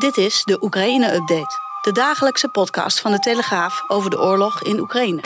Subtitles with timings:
[0.00, 5.20] Dit is de Oekraïne-update, de dagelijkse podcast van de Telegraaf over de oorlog in Oekraïne.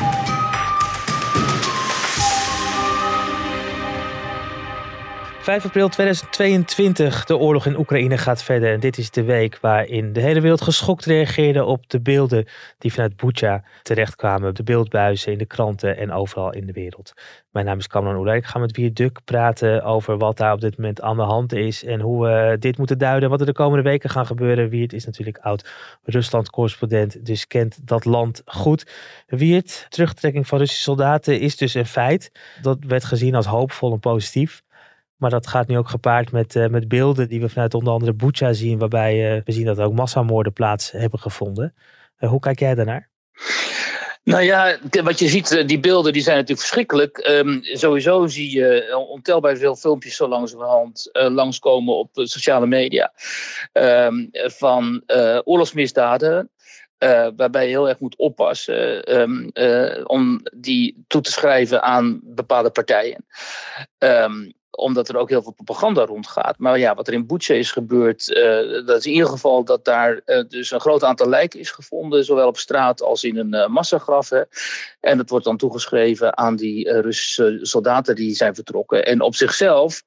[5.45, 7.25] 5 april 2022.
[7.25, 8.73] De oorlog in Oekraïne gaat verder.
[8.73, 12.47] En dit is de week waarin de hele wereld geschokt reageerde op de beelden
[12.79, 14.49] die vanuit Bucha terechtkwamen.
[14.49, 17.13] Op de beeldbuizen in de kranten en overal in de wereld.
[17.51, 18.37] Mijn naam is Kamran Oelay.
[18.37, 21.53] Ik ga met Wier Duk praten over wat daar op dit moment aan de hand
[21.53, 21.85] is.
[21.85, 23.31] En hoe we dit moeten duiden.
[23.31, 24.69] Wat er de komende weken gaan gebeuren.
[24.69, 27.27] Wiert is natuurlijk oud-Rusland-correspondent.
[27.27, 28.93] Dus kent dat land goed.
[29.27, 32.31] Wiert, terugtrekking van Russische soldaten is dus een feit.
[32.63, 34.64] Dat werd gezien als hoopvol en positief.
[35.25, 38.13] Maar dat gaat nu ook gepaard met, uh, met beelden die we vanuit onder andere
[38.13, 41.75] Bucha zien, waarbij uh, we zien dat er ook massamoorden plaats hebben gevonden.
[42.19, 43.11] Uh, hoe kijk jij daarnaar?
[44.25, 47.27] Nou ja, wat je ziet, die beelden die zijn natuurlijk verschrikkelijk.
[47.29, 53.13] Um, sowieso zie je ontelbaar veel filmpjes zo langzamerhand uh, langskomen op sociale media.
[53.73, 56.51] Um, van uh, oorlogsmisdaden.
[57.37, 59.51] Waarbij je heel erg moet oppassen um,
[60.05, 63.25] om die toe te schrijven aan bepaalde partijen
[64.77, 66.59] omdat er ook heel veel propaganda rondgaat.
[66.59, 69.85] Maar ja, wat er in Bucha is gebeurd, uh, dat is in ieder geval dat
[69.85, 73.55] daar uh, dus een groot aantal lijken is gevonden, zowel op straat als in een
[73.55, 74.31] uh, massagraf.
[75.01, 79.05] En dat wordt dan toegeschreven aan die Russische soldaten die zijn vertrokken.
[79.07, 80.03] En op zichzelf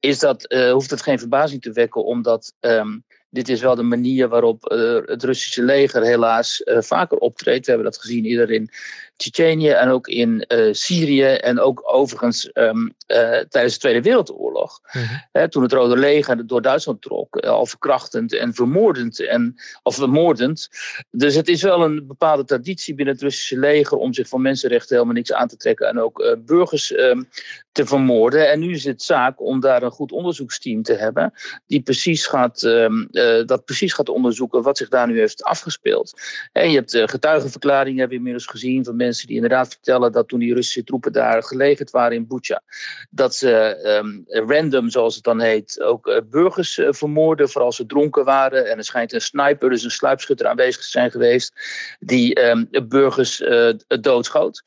[0.00, 4.28] is dat, hoeft het geen verbazing te wekken, omdat um, dit is wel de manier
[4.28, 4.62] waarop
[5.06, 7.66] het Russische leger helaas vaker optreedt.
[7.66, 8.70] We hebben dat gezien eerder in
[9.16, 14.80] Tsjetsjenië en ook in uh, Syrië en ook overigens um, uh, tijdens de Tweede Wereldoorlog.
[14.92, 15.48] Mm -hmm.
[15.48, 19.20] toen het Rode Leger door Duitsland trok, uh, al verkrachtend en vermoordend.
[19.20, 20.68] En, of vermoordend.
[21.10, 24.94] Dus het is wel een bepaalde traditie binnen het Russische leger om zich van mensenrechten
[24.94, 27.28] helemaal niks aan te trekken en ook burgers um,
[27.72, 28.50] te vermoorden.
[28.50, 31.32] En nu is het zaak om daar een goed onderzoeksteam te hebben
[31.66, 33.08] die precies gaat, um,
[33.46, 36.20] dat precies gaat onderzoeken wat zich daar nu heeft afgespeeld.
[36.52, 40.38] En je hebt getuigenverklaringen, hebben we inmiddels gezien van mensen die inderdaad vertellen dat toen
[40.38, 42.62] die Russische troepen daar gelegerd waren in Bucha,
[43.10, 47.76] dat ze um, random, zoals het dan heet, ook uh, burgers uh, vermoorden, vooral als
[47.76, 48.70] ze dronken waren.
[48.70, 51.52] En er schijnt een sniper, dus een sluipschutter aanwezig te zijn geweest,
[52.00, 54.62] die um, burgers uh, doodschoot.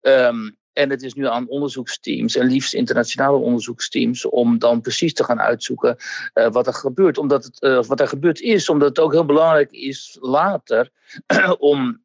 [0.00, 5.24] Um, en het is nu aan onderzoeksteams, en liefst internationale onderzoeksteams, om dan precies te
[5.24, 5.96] gaan uitzoeken
[6.32, 7.18] wat er gebeurt.
[7.18, 10.90] Omdat het, wat er gebeurd is, omdat het ook heel belangrijk is later
[11.58, 12.00] om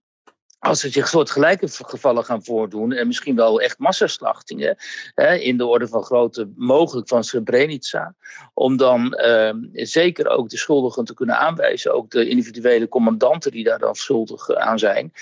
[0.63, 4.75] als er zich soortgelijke gevallen gaan voordoen, en misschien wel echt massaslachtingen,
[5.15, 8.15] hè, in de orde van grootte mogelijk van Srebrenica,
[8.53, 13.63] om dan eh, zeker ook de schuldigen te kunnen aanwijzen, ook de individuele commandanten die
[13.63, 15.13] daar dan schuldig aan zijn,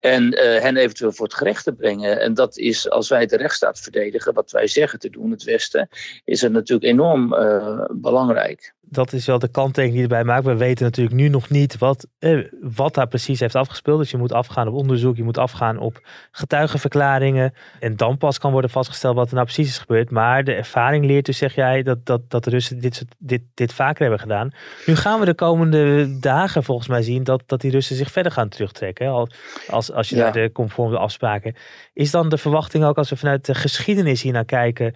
[0.00, 2.20] en uh, hen eventueel voor het gerecht te brengen.
[2.20, 5.88] En dat is, als wij de rechtsstaat verdedigen, wat wij zeggen te doen, het Westen,
[6.24, 10.44] is het natuurlijk enorm uh, belangrijk dat is wel de kanttekening die erbij maakt.
[10.44, 13.98] We weten natuurlijk nu nog niet wat, eh, wat daar precies heeft afgespeeld.
[13.98, 16.00] Dus je moet afgaan op onderzoek, je moet afgaan op
[16.30, 17.54] getuigenverklaringen.
[17.80, 20.10] En dan pas kan worden vastgesteld wat er nou precies is gebeurd.
[20.10, 23.72] Maar de ervaring leert dus, zeg jij, dat, dat, dat de Russen dit, dit, dit
[23.72, 24.52] vaker hebben gedaan.
[24.86, 28.32] Nu gaan we de komende dagen volgens mij zien dat, dat die Russen zich verder
[28.32, 29.28] gaan terugtrekken.
[29.68, 30.22] Als, als je ja.
[30.22, 31.54] naar de conforme afspraken.
[31.92, 34.94] Is dan de verwachting ook als we vanuit de geschiedenis hier naar kijken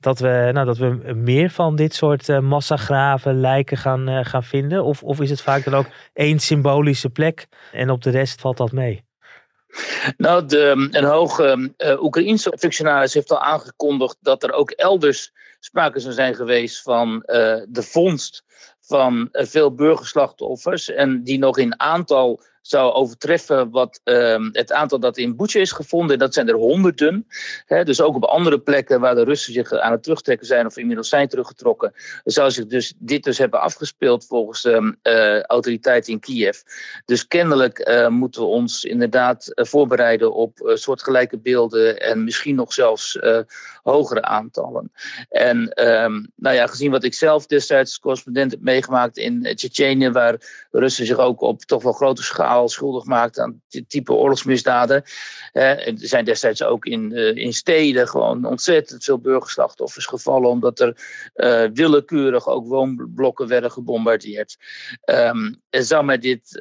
[0.00, 4.44] dat we, nou, dat we meer van dit soort uh, massagraven, lijken gaan, uh, gaan
[4.44, 4.84] vinden?
[4.84, 8.56] Of, of is het vaak dan ook één symbolische plek en op de rest valt
[8.56, 9.04] dat mee?
[10.16, 16.00] Nou, de, een hoge uh, Oekraïense functionaris heeft al aangekondigd dat er ook elders sprake
[16.00, 17.22] zou zijn geweest van
[17.68, 18.44] de vondst
[18.80, 20.90] van veel burgerslachtoffers.
[20.90, 25.72] En die nog in aantal zou overtreffen wat uh, het aantal dat in Bucha is
[25.72, 26.18] gevonden.
[26.18, 27.26] Dat zijn er honderden.
[27.84, 31.08] Dus ook op andere plekken waar de Russen zich aan het terugtrekken zijn of inmiddels
[31.08, 31.92] zijn teruggetrokken,
[32.24, 36.60] zou zich dus dit dus hebben afgespeeld volgens uh, autoriteiten in Kiev.
[37.04, 42.72] Dus kennelijk uh, moeten we ons inderdaad uh, voorbereiden op soortgelijke beelden en misschien nog
[42.72, 43.18] zelfs
[43.82, 44.92] hogere aantallen.
[45.28, 50.10] En um, nou ja, gezien wat ik zelf destijds als correspondent heb meegemaakt in Tsjetsjenië,
[50.10, 50.36] waar
[50.70, 55.02] Russen zich ook op toch wel grote schaal schuldig maakt aan type oorlogsmisdaden.
[55.52, 60.80] Eh, er zijn destijds ook in, uh, in steden gewoon ontzettend veel burgerslachtoffers gevallen, omdat
[60.80, 60.96] er
[61.34, 64.56] uh, willekeurig ook woonblokken werden gebombardeerd.
[65.04, 66.56] Um, en zou mij dit,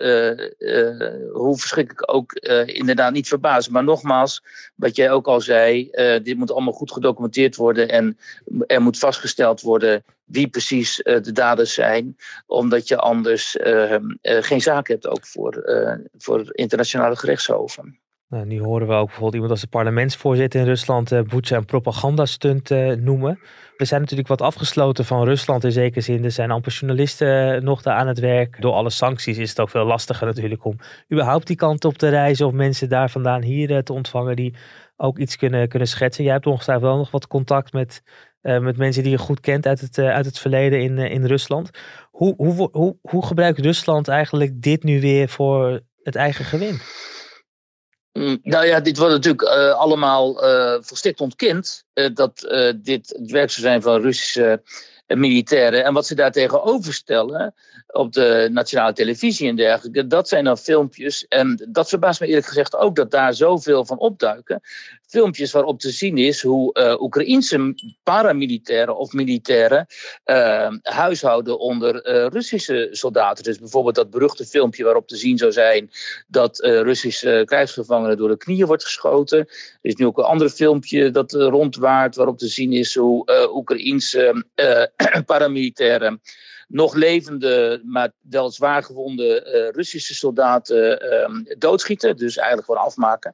[1.31, 2.34] hoe verschrikkelijk ook,
[2.66, 3.72] inderdaad niet verbazen.
[3.72, 4.44] Maar nogmaals,
[4.75, 5.90] wat jij ook al zei,
[6.24, 8.18] dit moet allemaal goed gedocumenteerd worden en
[8.68, 12.16] er moet vastgesteld worden wie precies uh, de daders zijn,
[12.46, 15.64] omdat je anders uh, uh, geen zaak hebt ook voor,
[16.18, 18.00] voor internationale gerechtshoven.
[18.30, 22.72] Nou, nu horen we ook bijvoorbeeld iemand als de parlementsvoorzitter in Rusland uh, een propagandastunt
[22.72, 23.40] uh, noemen.
[23.78, 26.24] We zijn natuurlijk wat afgesloten van Rusland in zekere zin.
[26.24, 28.62] Er zijn amper journalisten nog daar aan het werk.
[28.62, 30.76] Door alle sancties is het ook veel lastiger natuurlijk om
[31.12, 34.56] überhaupt die kant op te reizen of mensen daar vandaan hier te ontvangen die
[34.98, 36.24] ook iets kunnen, kunnen schetsen.
[36.24, 38.02] Jij hebt ongetwijfeld wel nog wat contact met,
[38.41, 41.69] met mensen die je goed kent uit het, uit het verleden in, in Rusland.
[42.12, 46.81] Hoe, hoe, hoe, hoe gebruikt Rusland eigenlijk dit nu weer voor het eigen gewin?
[48.13, 49.44] Mm, nou ja, dit wordt natuurlijk
[49.74, 50.33] allemaal
[50.81, 51.83] volstrekt ontkend.
[52.00, 52.40] Uh, dat
[52.75, 54.62] dit het werk zou zijn van Russische
[55.07, 55.84] militairen.
[55.84, 57.54] En wat ze daar tegenover stellen
[57.88, 61.25] op de nationale televisie en dergelijke, dat zijn dan filmpjes.
[61.28, 64.62] En dat verbaast me eerlijk gezegd ook dat daar zoveel van opduiken.
[65.07, 69.88] Filmpjes waarop te zien is hoe uh, Oekraïnse paramilitairen of militairen
[70.81, 73.44] huishouden onder Russische soldaten.
[73.44, 75.92] Dus bijvoorbeeld dat beruchte filmpje waarop te zien zou zijn
[76.28, 79.40] dat Russische krijgsgevangenen door de knieën wordt geschoten.
[79.40, 79.48] Er
[79.81, 81.31] is nu ook een ander filmpje dat
[82.15, 84.45] waarop te zien is hoe Oekraïnse
[85.25, 86.21] paramilitairen
[86.69, 92.18] nog levende, maar wel zwaar gewonde uh, Russische soldaten uh, doodschieten.
[92.18, 93.33] Dus eigenlijk gewoon afmaken.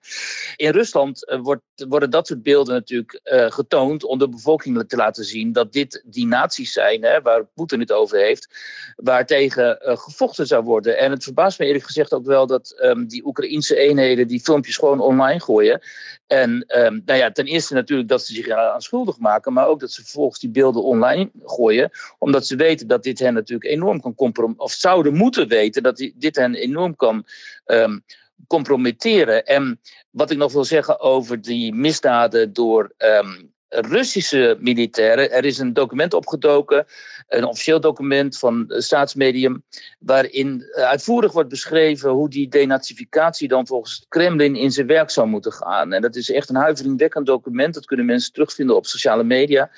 [0.56, 3.20] In Rusland uh, wordt, worden dat soort beelden natuurlijk
[3.54, 7.80] getoond om de bevolking te laten zien dat dit die naties zijn, hè, waar Poetin
[7.80, 8.48] het over heeft,
[8.96, 10.98] waartegen gevochten zou worden.
[10.98, 14.78] En het verbaast me eerlijk gezegd ook wel dat um, die Oekraïnse eenheden die filmpjes
[14.78, 15.82] gewoon online gooien.
[16.28, 19.80] En um, nou ja, ten eerste natuurlijk dat ze zich aan schuldig maken, maar ook
[19.80, 21.90] dat ze vervolgens die beelden online gooien,
[22.20, 26.12] omdat ze weten dat dit hen natuurlijk enorm kan compromitteren, of zouden moeten weten dat
[26.16, 27.25] dit hen enorm kan
[27.66, 28.04] um,
[28.48, 29.45] compromitteren.
[29.45, 29.80] En
[30.10, 35.31] wat ik nog wil zeggen over die misdaden door um, Russische militairen.
[35.31, 36.86] Er is een document opgedoken,
[37.27, 39.63] een officieel document van staatsmedium,
[40.00, 45.10] waarin eh, uitvoerig wordt beschreven hoe die denazificatie dan volgens het Kremlin in zijn werk
[45.10, 45.94] zou moeten gaan.
[45.94, 49.72] En dat is echt een huiveringwekkend document, dat kunnen mensen terugvinden op sociale media,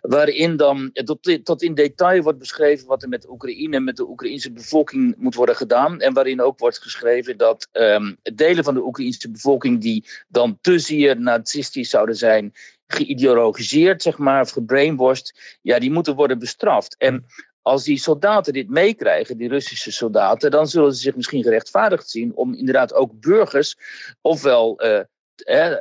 [0.00, 4.52] waarin dan tot, tot in detail wordt beschreven wat er met Oekraïne, met de Oekraïnse
[4.52, 6.00] bevolking moet worden gedaan.
[6.00, 10.78] En waarin ook wordt geschreven dat um, delen van de Oekraïnse bevolking die dan te
[10.78, 12.52] zeer nazistisch zouden zijn,
[12.86, 16.96] geïdeologiseerd, zeg maar, of gebrainwashed, ja, die moeten worden bestraft.
[16.98, 17.26] En
[17.62, 22.34] als die soldaten dit meekrijgen, die Russische soldaten, dan zullen ze zich misschien gerechtvaardigd zien
[22.34, 23.76] om inderdaad ook burgers
[24.20, 25.00] ofwel uh,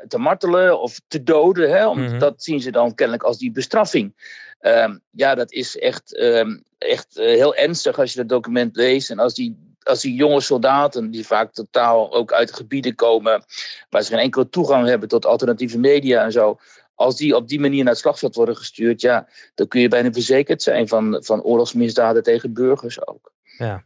[0.07, 1.69] te martelen of te doden.
[1.69, 2.19] Hè, om, mm-hmm.
[2.19, 4.15] Dat zien ze dan kennelijk als die bestraffing.
[4.61, 9.09] Um, ja, dat is echt, um, echt uh, heel ernstig als je dat document leest.
[9.09, 13.43] En als die als die jonge soldaten, die vaak totaal ook uit gebieden komen
[13.89, 16.59] waar ze geen enkele toegang hebben tot alternatieve media en zo,
[16.95, 20.11] als die op die manier naar het slagveld worden gestuurd, ja, dan kun je bijna
[20.11, 23.31] verzekerd zijn van, van oorlogsmisdaden tegen burgers ook.
[23.57, 23.83] Ja,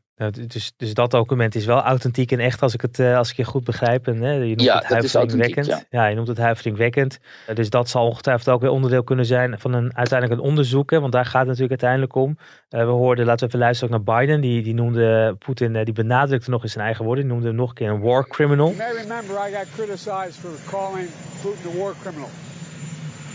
[0.48, 3.36] dus, dus dat document is wel authentiek en echt, als ik het, eh, als ik
[3.36, 4.08] je goed begrijp.
[4.08, 5.66] En, hè, je noemt ja, het huiveringwekkend.
[5.66, 5.84] Ja.
[5.90, 7.20] ja, je noemt het huiveringwekkend.
[7.54, 10.92] Dus dat zal ongetwijfeld ook weer onderdeel kunnen zijn van een uiteindelijk een onderzoek.
[10.92, 12.38] Hè, want daar gaat het natuurlijk uiteindelijk om.
[12.70, 14.42] Uh, we hoorden, laten we even luisteren ook naar Biden.
[14.42, 17.24] Die, die noemde Poetin, uh, die benadrukte nog in zijn eigen woorden.
[17.24, 18.74] Die noemde hem nog een keer een war criminal.
[18.74, 21.10] You may remember I got criticized for calling
[21.42, 22.30] Putin a war criminal.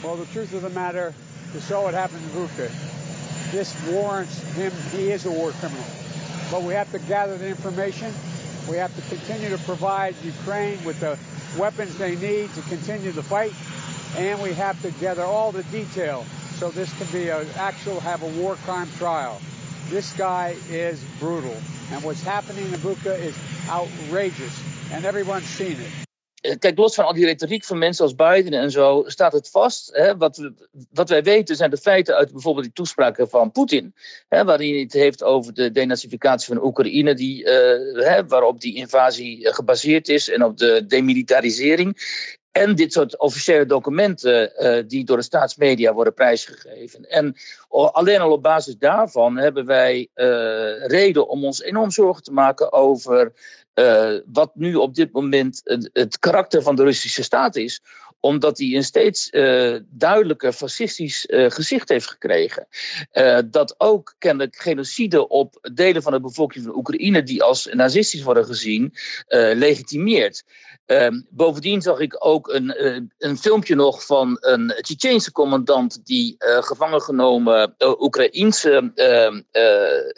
[0.04, 1.14] Well, the truth of the matter
[1.54, 2.70] is so what happened in Vuka.
[3.52, 5.82] This warrants him, he is a war criminal.
[6.50, 8.12] But we have to gather the information.
[8.68, 11.18] We have to continue to provide Ukraine with the
[11.58, 13.54] weapons they need to continue the fight.
[14.18, 16.26] And we have to gather all the detail
[16.58, 19.40] so this can be an actual, have a war crime trial.
[19.88, 21.56] This guy is brutal.
[21.92, 23.38] And what's happening in Buka is
[23.70, 24.62] outrageous.
[24.92, 26.13] And everyone's seen it.
[26.44, 29.50] Eh, kijk, los van al die retoriek van mensen als Biden en zo, staat het
[29.50, 29.90] vast.
[29.92, 30.54] Hè, wat, we,
[30.90, 33.94] wat wij weten zijn de feiten uit bijvoorbeeld die toespraken van Poetin.
[34.28, 37.50] Hè, waarin hij het heeft over de denazificatie van Oekraïne, die, uh,
[38.06, 42.22] hè, waarop die invasie eh, gebaseerd is en op de demilitarisering.
[42.52, 44.52] En dit soort officiële documenten
[44.88, 47.10] die door de staatsmedia worden prijsgegeven.
[47.10, 47.34] En
[47.68, 50.08] alleen al op basis daarvan hebben wij
[50.86, 53.32] reden om ons enorm zorgen te maken over
[54.26, 57.82] wat nu op dit moment het, het, karakter van de Russische staat is
[58.24, 62.66] omdat hij een steeds uh, duidelijker fascistisch uh, gezicht heeft gekregen.
[63.12, 68.22] Uh, dat ook kennelijk genocide op delen van de bevolking van Oekraïne, die als nazistisch
[68.22, 68.94] worden gezien,
[69.54, 70.44] legitimeert.
[70.86, 72.74] Ehm, bovendien zag ik ook een,
[73.18, 79.40] een filmpje nog van een Tsjetsjeense commandant die gevangen genomen Oekraïense ehm,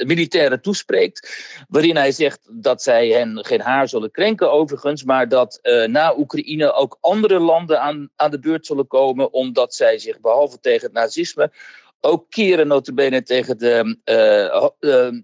[0.07, 1.45] militairen toespreekt.
[1.69, 6.73] Waarin hij zegt dat zij hen geen haar zullen krenken, overigens, maar dat na Oekraïne
[6.73, 10.97] ook andere landen aan aan, de beurt zullen komen, omdat zij zich behalve tegen het
[10.97, 11.53] nazisme
[12.01, 14.67] ook keren notabene tegen de, uh,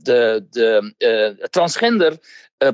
[0.02, 2.18] de, de uh, transgender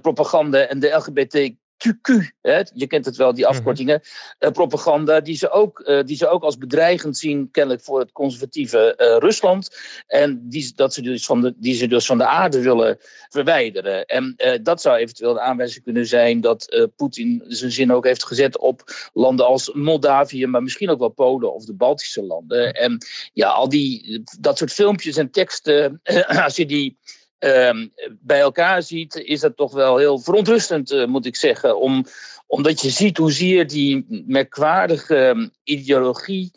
[0.01, 1.55] propaganda en de LGBT
[1.87, 3.53] QQ, hè, je kent het wel, die mhm.
[3.53, 4.01] afkortingen,
[4.41, 8.13] uh, propaganda, die ze, ook, uh, die ze ook als bedreigend zien, kennelijk voor het
[8.13, 9.77] conservatieve uh, Rusland.
[10.07, 14.07] En die, dat ze dus van de, die ze dus van de aarde willen verwijderen.
[14.07, 18.59] En dat zou eventueel de aanwijzing kunnen zijn dat Poetin zijn zin ook heeft gezet
[18.59, 22.73] op landen als Moldavië, maar misschien ook wel Polen of de Baltische landen.
[22.73, 22.99] En
[23.33, 26.01] ja, al die, dat soort filmpjes en teksten,
[26.45, 26.99] als je die
[27.39, 27.89] Ehm,
[28.21, 31.81] bij elkaar ziet, is dat toch wel heel verontrustend, uh, moet ik zeggen.
[31.81, 32.05] Om,
[32.47, 36.51] omdat je ziet hoe zeer die merkwaardige ehm, ideologie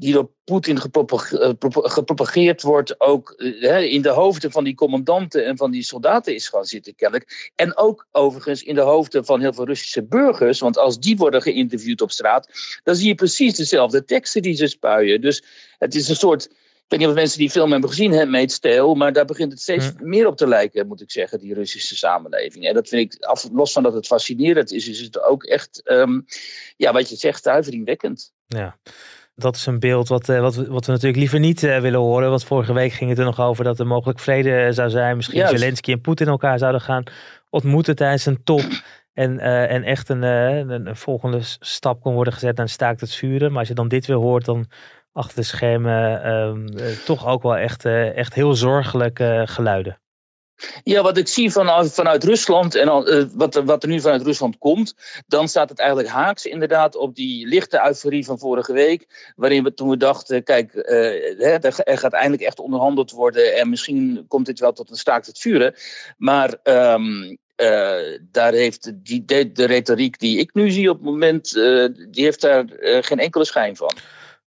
[0.00, 5.56] die door Poetin eh, gepropageerd wordt, ook uh, in de hoofden van die commandanten en
[5.56, 7.52] van die soldaten is gaan zitten, kennelijk.
[7.54, 11.42] En ook overigens in de hoofden van heel veel Russische burgers, want als die worden
[11.42, 12.48] geïnterviewd op straat,
[12.82, 15.20] dan zie je precies dezelfde teksten die ze spuien.
[15.20, 15.44] Dus
[15.78, 16.50] het is een soort
[16.90, 19.60] ik weet niet of mensen die film hebben gezien, Handmaid's Tale, maar daar begint het
[19.60, 20.08] steeds hm.
[20.08, 22.64] meer op te lijken, moet ik zeggen, die Russische samenleving.
[22.64, 25.82] En dat vind ik, af, los van dat het fascinerend is, is het ook echt,
[25.84, 26.24] um,
[26.76, 28.32] ja, wat je zegt, huiveringwekkend.
[28.46, 28.76] Ja.
[29.34, 32.30] Dat is een beeld wat, uh, wat, wat we natuurlijk liever niet uh, willen horen.
[32.30, 35.16] Want vorige week ging het er nog over dat er mogelijk vrede zou zijn.
[35.16, 35.58] Misschien Juist.
[35.58, 37.02] Zelensky en Poetin elkaar zouden gaan
[37.50, 38.64] ontmoeten tijdens een top.
[39.12, 43.14] En, uh, en echt een, een, een, volgende stap kon worden gezet naar staakt het
[43.14, 43.50] vuren.
[43.50, 44.66] Maar als je dan dit weer hoort, dan
[45.12, 50.00] achter de schermen ehm, eh, toch ook wel echt, eh, echt heel zorgelijke geluiden.
[50.82, 54.94] Ja, wat ik zie vanuit, Rusland en uh, wat, wat er nu vanuit Rusland komt,
[55.26, 59.74] dan staat het eigenlijk haaks inderdaad op die lichte euforie van vorige week, waarin we
[59.74, 64.60] toen we dachten, kijk, uh, er, gaat eindelijk echt onderhandeld worden en misschien komt dit
[64.60, 65.74] wel tot een staakt het vuren.
[66.16, 67.38] Maar uh,
[68.30, 71.52] daar heeft die, de, de, retoriek die ik nu zie op het moment,
[72.10, 72.64] die heeft daar
[73.00, 73.92] geen enkele schijn van.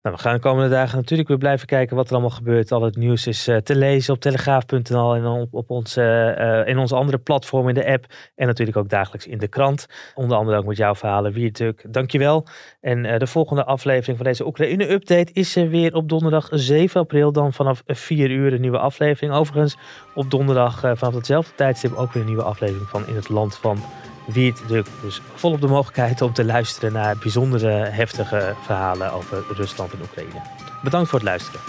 [0.02, 2.72] Nou, we gaan de komende dagen natuurlijk weer blijven kijken wat er allemaal gebeurt.
[2.72, 6.78] Al het nieuws is uh, te lezen op telegraaf.nl en op, op onze, uh, in
[6.78, 8.06] onze andere platform in de app.
[8.36, 9.86] En natuurlijk ook dagelijks in de krant.
[10.16, 11.86] Onder andere ook met jouw verhalen, Wiertuk.
[11.90, 12.48] Dankjewel.
[12.80, 17.32] En uh, de volgende aflevering van deze Oekraïne-update is er weer op donderdag 7 april.
[17.32, 19.34] Dan vanaf 4 uur een nieuwe aflevering.
[19.34, 19.78] Overigens
[20.16, 23.78] op donderdag vanaf hetzelfde tijdstip ook weer een nieuwe aflevering van In het Land van
[24.26, 24.90] wie het lukt.
[25.02, 30.42] Dus volop de mogelijkheid om te luisteren naar bijzondere heftige verhalen over Rusland en Oekraïne.
[30.84, 31.60] Bedankt voor het luisteren.